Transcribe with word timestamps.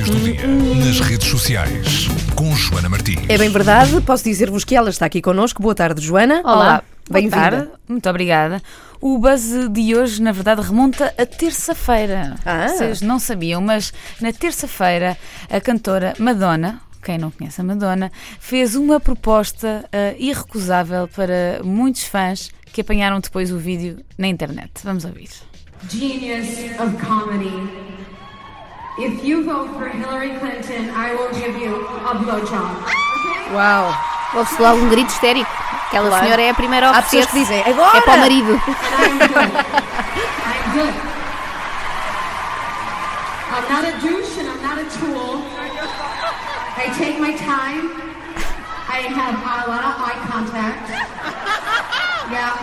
notícias 0.00 0.08
do 0.08 0.20
dia 0.20 0.46
nas 0.46 1.00
redes 1.00 1.28
sociais 1.28 2.08
com 2.34 2.54
Joana 2.54 2.88
Martins. 2.88 3.22
É 3.28 3.36
bem 3.36 3.50
verdade, 3.50 4.00
posso 4.00 4.24
dizer-vos 4.24 4.64
que 4.64 4.74
ela 4.74 4.88
está 4.88 5.06
aqui 5.06 5.20
connosco. 5.20 5.62
Boa 5.62 5.74
tarde, 5.74 6.00
Joana. 6.00 6.40
Olá, 6.42 6.82
boa 7.08 7.20
bem-vinda. 7.20 7.36
tarde. 7.36 7.68
Muito 7.88 8.08
obrigada. 8.08 8.62
O 9.00 9.18
buzz 9.18 9.50
de 9.70 9.94
hoje, 9.94 10.22
na 10.22 10.32
verdade, 10.32 10.62
remonta 10.62 11.12
a 11.18 11.26
terça-feira. 11.26 12.36
Ah. 12.44 12.68
Vocês 12.68 13.02
não 13.02 13.18
sabiam, 13.18 13.60
mas 13.60 13.92
na 14.20 14.32
terça-feira 14.32 15.18
a 15.50 15.60
cantora 15.60 16.14
Madonna, 16.18 16.80
quem 17.02 17.18
não 17.18 17.30
conhece 17.30 17.60
a 17.60 17.64
Madonna, 17.64 18.10
fez 18.38 18.74
uma 18.74 19.00
proposta 19.00 19.84
ah, 19.92 20.14
irrecusável 20.18 21.08
para 21.08 21.60
muitos 21.62 22.04
fãs 22.04 22.50
que 22.72 22.80
apanharam 22.80 23.20
depois 23.20 23.52
o 23.52 23.58
vídeo 23.58 23.98
na 24.16 24.28
internet. 24.28 24.70
Vamos 24.82 25.04
ouvir. 25.04 25.28
genius 25.88 26.48
of 26.78 26.96
comedy. 27.04 27.99
If 29.00 29.24
you 29.24 29.42
vote 29.44 29.72
for 29.78 29.88
Hillary 29.88 30.36
Clinton, 30.38 30.90
I 30.90 31.14
will 31.14 31.32
give 31.32 31.56
you 31.56 31.86
a 32.04 32.12
blowjob. 32.20 32.84
Okay? 32.84 33.54
Uau. 33.56 33.84
Ouve-se 34.36 34.60
logo 34.62 34.82
um 34.84 34.88
grito 34.90 35.10
histérico. 35.10 35.50
Aquela 35.88 36.08
Claro. 36.08 36.24
senhora 36.24 36.42
é 36.42 36.50
a 36.50 36.54
primeira 36.54 36.90
a 36.90 36.98
Há 36.98 37.02
pessoas 37.02 37.26
que 37.26 37.38
dizem 37.40 37.62
agora. 37.66 37.96
É 37.96 38.00
para 38.02 38.14
o 38.14 38.18
marido. 38.20 38.52
And 38.52 38.60
I'm 39.02 39.18
good. 39.18 39.52
I'm 40.44 40.72
good. 40.76 40.94
I'm 43.50 43.64
not 43.72 43.84
a 43.88 43.92
douche 44.00 44.38
and 44.38 44.48
I'm 44.50 44.62
not 44.62 44.78
a 44.78 44.84
tool. 44.84 45.42
I 46.76 46.86
take 46.96 47.18
my 47.18 47.32
time. 47.32 47.90
I 48.88 49.00
have 49.08 49.36
a 49.40 49.70
lot 49.70 49.84
of 49.84 49.96
eye 49.98 50.20
contact. 50.30 50.90
Yeah. 52.30 52.54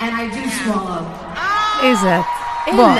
And 0.00 0.14
I 0.14 0.28
do 0.28 0.48
swallow. 0.50 1.06
Exato. 1.82 2.39
Ana. 2.70 2.82
Bom, 2.82 2.96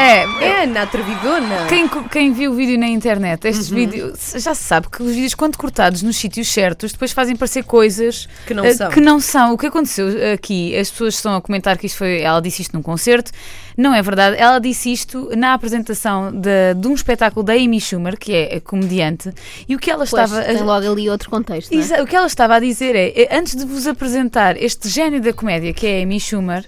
é, 0.00 0.24
É 0.44 0.62
Ana, 0.64 0.82
atrevidona. 0.82 1.66
Quem, 1.68 1.88
quem 2.10 2.32
viu 2.32 2.52
o 2.52 2.54
vídeo 2.54 2.78
na 2.78 2.86
internet, 2.88 3.46
estes 3.46 3.70
Uhum. 3.70 3.76
vídeos, 3.76 4.32
já 4.36 4.54
se 4.54 4.62
sabe 4.62 4.88
que 4.88 5.02
os 5.02 5.12
vídeos, 5.12 5.34
quando 5.34 5.56
cortados 5.56 6.02
nos 6.02 6.16
sítios 6.16 6.48
certos, 6.48 6.92
depois 6.92 7.12
fazem 7.12 7.36
parecer 7.36 7.64
coisas 7.64 8.28
Que 8.46 8.54
não 8.54 8.64
eh, 8.64 8.74
são. 8.74 8.90
que 8.90 9.00
não 9.00 9.20
são. 9.20 9.52
O 9.54 9.58
que 9.58 9.66
aconteceu 9.66 10.06
aqui, 10.32 10.76
as 10.76 10.90
pessoas 10.90 11.14
estão 11.14 11.34
a 11.36 11.40
comentar 11.40 11.78
que 11.78 11.86
isto 11.86 11.96
foi, 11.98 12.20
ela 12.20 12.40
disse 12.40 12.62
isto 12.62 12.74
num 12.74 12.82
concerto, 12.82 13.30
não 13.76 13.94
é 13.94 14.02
verdade. 14.02 14.36
Ela 14.38 14.58
disse 14.58 14.92
isto 14.92 15.30
na 15.36 15.54
apresentação 15.54 16.30
de, 16.32 16.74
de 16.76 16.88
um 16.88 16.94
espetáculo 16.94 17.44
da 17.44 17.52
Amy 17.54 17.80
Schumer, 17.80 18.18
que 18.18 18.32
é 18.34 18.56
a 18.56 18.60
comediante, 18.60 19.32
e 19.68 19.74
o 19.74 19.78
que 19.78 19.90
ela 19.90 20.06
Pois, 20.06 20.30
estava 20.30 20.40
a- 20.50 20.64
logo 20.64 20.90
ali 20.92 21.08
outro 21.08 21.30
contexto. 21.30 21.72
não 21.72 21.78
é? 21.78 21.82
Exa- 21.82 22.02
O 22.02 22.06
que 22.06 22.16
ela 22.16 22.26
estava 22.26 22.56
a 22.56 22.60
dizer 22.60 22.94
é, 22.96 23.12
eh, 23.22 23.28
antes 23.36 23.54
de 23.56 23.64
vos 23.64 23.86
apresentar 23.86 24.56
este 24.60 24.88
gênio 24.88 25.20
da 25.20 25.32
comédia 25.32 25.72
que 25.72 25.86
é 25.86 26.00
a 26.00 26.02
Amy 26.02 26.18
Schumer, 26.20 26.64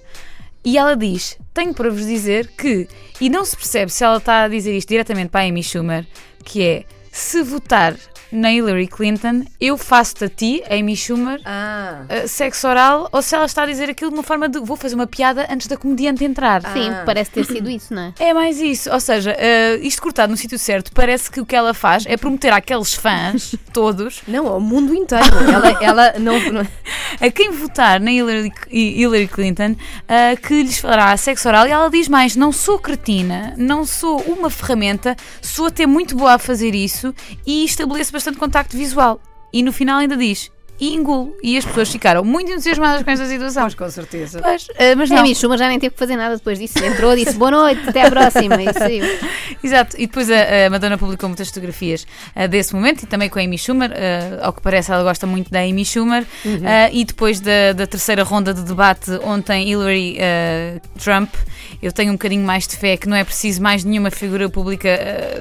e 0.67 0.77
ela 0.77 0.97
diz: 0.97 1.39
Tenho 1.55 1.72
para 1.72 1.89
vos 1.89 2.05
dizer 2.05 2.48
que, 2.48 2.89
e 3.20 3.31
não 3.31 3.45
se 3.45 3.56
percebe 3.56 3.92
se 3.92 4.03
ela 4.03 4.17
está 4.17 4.42
a 4.42 4.48
dizer 4.48 4.77
isto 4.77 4.89
diretamente 4.89 5.31
para 5.31 5.42
a 5.42 5.48
Amy 5.48 5.62
Schumer, 5.62 6.05
que 6.45 6.61
é: 6.67 6.84
se 7.12 7.41
votar 7.45 7.97
na 8.33 8.53
Hillary 8.53 8.87
Clinton, 8.87 9.45
eu 9.61 9.77
faço-te 9.79 10.25
a 10.25 10.29
ti, 10.29 10.63
Amy 10.71 10.97
Schumer, 10.97 11.41
Ah. 11.45 12.03
eh, 12.09 12.27
sexo 12.27 12.67
oral, 12.69 13.09
ou 13.13 13.23
se 13.23 13.35
ela 13.35 13.47
está 13.47 13.63
a 13.63 13.67
dizer 13.67 13.89
aquilo 13.89 14.11
de 14.11 14.17
uma 14.17 14.23
forma 14.23 14.49
de 14.49 14.59
vou 14.61 14.77
fazer 14.77 14.95
uma 14.95 15.07
piada 15.07 15.47
antes 15.51 15.67
da 15.67 15.77
comediante 15.77 16.25
entrar. 16.25 16.63
Sim, 16.73 16.91
Ah. 16.91 17.03
parece 17.07 17.31
ter 17.31 17.45
sido 17.45 17.71
isso, 17.71 17.95
não 17.95 18.03
é? 18.03 18.13
É 18.19 18.35
mais 18.35 18.61
isso, 18.61 18.91
ou 18.91 19.01
seja, 19.01 19.35
eh, 19.39 19.79
isto 19.83 20.03
cortado 20.03 20.31
no 20.31 20.37
sítio 20.37 20.59
certo, 20.59 20.91
parece 20.93 21.31
que 21.31 21.41
o 21.41 21.47
que 21.47 21.55
ela 21.55 21.73
faz 21.75 22.05
é 22.07 22.17
prometer 22.17 22.53
àqueles 22.53 22.95
fãs, 22.95 23.55
todos, 23.73 24.23
Não, 24.27 24.47
ao 24.49 24.61
mundo 24.61 24.95
inteiro. 24.95 25.25
ela, 25.53 25.83
ela 25.83 26.15
não, 26.19 26.39
não- 26.53 26.67
a 27.21 27.31
quem 27.31 27.51
votar 27.51 28.01
na 28.01 28.11
Hillary, 28.13 28.53
Hillary 28.71 29.29
Clinton 29.29 29.77
ah, 30.09 30.37
que 30.37 30.63
lhes 30.63 30.79
falará 30.79 31.17
sexo 31.17 31.49
oral 31.49 31.67
e 31.67 31.71
ela 31.71 31.89
diz 31.89 32.09
mais: 32.09 32.37
não 32.37 32.53
sou 32.53 32.79
cretina, 32.79 33.55
não 33.57 33.85
sou 33.87 34.21
uma 34.23 34.51
ferramenta, 34.51 35.17
sou 35.41 35.67
até 35.67 35.87
muito 35.87 36.17
boa 36.17 36.35
a 36.35 36.39
fazer 36.39 36.75
isso 36.75 37.15
e 37.47 37.65
estabeleço 37.65 38.13
bastante 38.17 38.39
contacto 38.39 38.77
visual. 38.77 39.20
E 39.52 39.63
no 39.63 39.73
final 39.73 39.98
ainda 39.98 40.17
diz: 40.17 40.51
e 40.79 40.95
engulo. 40.95 41.35
E 41.42 41.57
as 41.57 41.64
pessoas 41.64 41.91
ficaram 41.91 42.23
muito 42.25 42.51
entusiasmadas 42.51 43.03
com 43.03 43.11
esta 43.11 43.27
situação. 43.27 43.63
Pois, 43.63 43.75
com 43.75 43.91
certeza. 43.91 44.41
Pois, 44.42 44.67
ah, 44.79 44.95
mas 44.97 45.11
A 45.11 45.14
não. 45.14 45.23
Amy 45.23 45.35
Schumer 45.35 45.59
já 45.59 45.69
nem 45.69 45.79
teve 45.79 45.92
que 45.95 45.98
fazer 45.98 46.17
nada 46.17 46.37
depois 46.37 46.59
disso. 46.59 46.79
Entrou, 46.85 47.14
disse 47.17 47.33
boa 47.35 47.51
noite, 47.51 47.89
até 47.89 48.03
à 48.03 48.11
próxima. 48.11 48.57
E 48.63 48.73
saiu. 48.73 49.05
Exato, 49.63 49.97
e 49.98 50.07
depois 50.07 50.31
a, 50.31 50.67
a 50.67 50.70
Madonna 50.70 50.98
publicou 50.98 51.29
muitas 51.29 51.48
fotografias 51.48 52.07
ah, 52.35 52.47
desse 52.47 52.75
momento 52.75 53.03
e 53.03 53.07
também 53.07 53.29
com 53.29 53.39
a 53.39 53.42
Amy 53.42 53.57
Schumer. 53.59 53.91
ah, 53.92 54.47
ao 54.47 54.53
que 54.53 54.61
parece, 54.61 54.92
ela 54.92 55.03
gosta 55.03 55.27
muito 55.27 55.51
da 55.51 55.61
Amy 55.61 55.85
Schumer. 55.85 56.25
Ah, 56.65 56.91
e 56.92 57.05
depois 57.05 57.41
da, 57.41 57.73
da 57.75 57.86
terceira 57.86 58.23
ronda 58.23 58.53
de 58.53 58.63
debate 58.63 59.11
ontem, 59.25 59.70
Hillary 59.70 60.19
Trump. 60.98 61.33
Eu 61.83 61.92
tenho 61.92 62.11
um 62.11 62.15
bocadinho 62.15 62.45
mais 62.45 62.67
de 62.67 62.77
fé 62.77 62.97
que 62.97 63.09
não 63.09 63.17
é 63.17 63.25
preciso 63.25 63.61
mais 63.63 63.85
nenhuma 63.85 64.11
figura 64.11 64.48
pública 64.48 64.89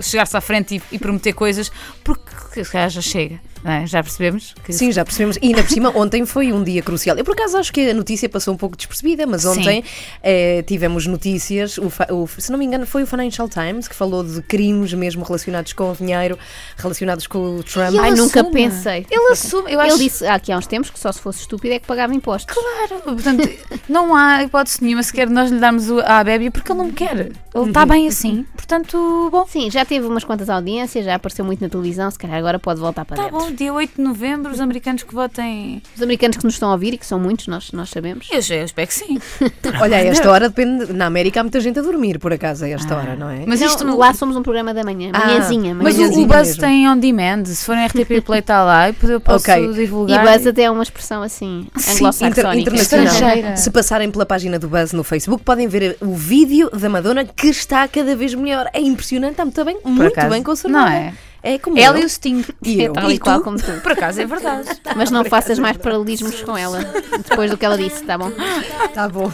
chegar-se 0.02 0.36
à 0.36 0.42
frente 0.42 0.76
e, 0.76 0.96
e 0.96 1.00
prometer 1.00 1.34
coisas, 1.34 1.72
porque 2.04 2.64
se 2.64 2.72
calhar 2.72 2.90
já 2.90 3.02
chega. 3.02 3.40
não 3.64 3.72
é? 3.72 3.88
Já 3.88 4.02
percebemos? 4.04 4.54
Que 4.64 4.74
Sim, 4.74 4.92
já 4.92 5.04
percebemos. 5.06 5.25
E 5.42 5.48
ainda 5.48 5.64
por 5.64 5.70
cima, 5.72 5.92
ontem 5.96 6.26
foi 6.26 6.52
um 6.54 6.64
dia 6.64 6.82
crucial. 6.82 7.18
Eu, 7.18 7.24
por 7.26 7.34
acaso, 7.34 7.58
acho 7.58 7.72
que 7.74 7.90
a 7.90 7.94
notícia 7.94 8.28
passou 8.30 8.54
um 8.54 8.58
pouco 8.58 8.76
despercebida, 8.78 9.26
mas 9.26 9.46
ontem 9.46 9.84
eh, 10.24 10.64
tivemos 10.68 11.06
notícias. 11.08 11.78
O, 11.78 11.92
o- 12.12 12.28
se 12.28 12.52
não 12.52 12.60
me 12.60 12.66
engano, 12.66 12.86
foi 12.86 13.04
o 13.04 13.08
Financial 13.08 13.48
Times 13.50 13.88
que 13.88 13.96
falou 13.96 14.24
de 14.24 14.42
crimes 14.42 14.94
mesmo 14.94 15.24
relacionados 15.24 15.74
com 15.74 15.92
o 15.92 15.96
dinheiro, 15.96 16.38
relacionados 16.78 17.28
com 17.28 17.58
o 17.58 17.64
Trump. 17.64 17.96
Ai, 18.00 18.12
nunca 18.12 18.42
assume. 18.42 18.54
pensei. 18.54 19.06
Ele 19.10 19.32
assume, 19.32 19.72
eu 19.72 19.80
acho 19.80 19.96
Ele 19.96 20.04
disse 20.04 20.26
aqui 20.28 20.52
há 20.52 20.58
uns 20.58 20.68
tempos 20.68 20.90
que 20.90 21.00
só 21.00 21.12
se 21.12 21.20
fosse 21.20 21.40
estúpido 21.42 21.74
é 21.74 21.80
que 21.80 21.88
pagava 21.88 22.14
impostos. 22.14 22.54
Claro, 22.56 23.02
portanto, 23.04 23.50
não 23.90 24.16
há 24.16 24.44
hipótese 24.44 24.84
nenhuma 24.84 25.04
sequer 25.04 25.28
de 25.28 25.34
nós 25.34 25.50
lhe 25.52 25.60
darmos 25.60 25.90
à 26.04 26.24
Bébia 26.24 26.52
porque 26.52 26.72
ele 26.72 26.78
não 26.78 26.86
me 26.86 26.94
quer. 26.94 27.32
Ele 27.54 27.68
está 27.68 27.86
bem 27.86 28.08
assim. 28.08 28.46
Portanto, 28.56 29.30
bom. 29.32 29.46
Sim, 29.48 29.70
já 29.72 29.86
teve 29.86 30.06
umas 30.08 30.24
quantas 30.24 30.50
audiências, 30.50 31.06
já 31.06 31.16
apareceu 31.16 31.46
muito 31.46 31.62
na 31.62 31.70
televisão, 31.70 32.10
se 32.12 32.18
calhar 32.20 32.38
agora 32.38 32.60
pode 32.60 32.80
voltar 32.80 33.06
para 33.06 33.16
Tá 33.18 33.24
dentro. 33.24 33.40
bom, 33.40 33.52
dia 33.52 33.72
8 33.74 33.96
de 33.96 34.02
novembro, 34.02 34.52
os 34.52 34.60
americanos 34.60 35.04
que 35.04 35.14
votem. 35.16 35.82
Os 35.96 36.02
americanos 36.02 36.38
que 36.38 36.44
nos 36.44 36.54
estão 36.54 36.70
a 36.70 36.74
ouvir, 36.74 36.94
e 36.94 36.98
que 36.98 37.06
são 37.06 37.20
muitos, 37.20 37.48
nós, 37.48 37.72
nós 37.72 37.90
sabemos. 37.90 38.28
Eu, 38.30 38.38
eu 38.58 38.66
espero 38.66 38.88
que 38.88 38.94
sim. 38.94 39.18
Olha, 39.82 39.98
a 39.98 40.02
esta 40.02 40.30
hora 40.30 40.50
depende. 40.50 40.94
Na 40.94 41.08
América 41.08 41.40
há 41.40 41.44
muita 41.44 41.60
gente 41.60 41.80
a 41.80 41.82
dormir, 41.82 42.20
por 42.20 42.32
acaso, 42.32 42.66
a 42.66 42.70
esta 42.70 42.96
hora, 42.96 43.16
não 43.16 43.30
é? 43.30 43.44
Mas 43.48 43.60
Não, 43.62 43.68
isto 43.68 43.98
lá 43.98 44.14
somos 44.14 44.36
um 44.36 44.44
programa 44.44 44.74
da 44.74 44.84
manhã, 44.84 45.10
Ah, 45.14 45.26
manhãzinha, 45.28 45.74
Mas 45.74 45.98
o, 45.98 46.04
o 46.04 46.26
Buzz 46.28 46.48
mesmo. 46.50 46.62
tem 46.62 46.88
on 46.90 46.98
demand. 46.98 47.46
Se 47.46 47.66
for 47.66 47.76
em 47.76 47.86
RTP 47.86 48.22
Play 48.26 48.40
está 48.40 48.64
lá 48.64 48.90
e 48.90 48.96
eu 49.04 49.20
posso 49.20 49.50
Ok. 49.50 49.66
E 49.70 49.74
divulgar. 49.74 50.24
buzz 50.26 50.46
até 50.46 50.64
é 50.64 50.72
uma 50.72 50.84
expressão 50.84 51.24
assim, 51.24 51.68
Inter- 51.76 51.96
anglo-saxónica. 51.96 52.52
internacional. 52.62 53.06
Estrangeira. 53.08 53.58
Se 53.58 53.72
passarem 53.72 54.12
pela 54.12 54.26
página 54.26 54.60
do 54.60 54.68
Buzz 54.68 54.92
no 54.94 55.04
Facebook, 55.04 55.44
podem 55.44 55.68
ver 55.68 55.98
o 56.02 56.14
vídeo 56.16 56.70
da 56.72 56.90
Madonna 56.90 57.24
que 57.26 57.48
está 57.48 57.88
cada 57.88 58.16
vez 58.16 58.34
melhor. 58.34 58.70
É 58.74 58.82
impressionante, 58.82 59.32
está 59.32 59.46
muito 59.46 59.64
bem, 59.66 59.78
muito 59.86 60.12
acaso. 60.14 60.30
bem 60.30 60.44
conservada. 60.44 60.86
Não 60.86 60.92
é? 60.92 61.14
É 61.46 61.60
como 61.60 61.78
Ela 61.78 62.00
eu. 62.00 62.02
e 62.02 62.06
o 62.06 62.10
Sting. 62.10 62.44
E 62.64 62.82
eu. 62.82 62.92
Tal 62.92 63.12
e 63.12 63.14
E 63.14 63.20
qual 63.20 63.40
como 63.40 63.56
tu. 63.58 63.72
Por 63.82 63.92
acaso 63.92 64.20
é 64.20 64.26
verdade. 64.26 64.68
Mas 64.96 65.12
não 65.12 65.24
faças 65.24 65.60
mais 65.60 65.78
paralelismos 65.78 66.42
com 66.42 66.58
ela 66.58 66.80
depois 67.30 67.52
do 67.52 67.56
que 67.58 67.64
ela 67.64 67.78
disse, 67.78 68.04
tá 68.04 68.18
bom? 68.18 68.32
Tá 68.96 69.08
bom. 69.08 69.32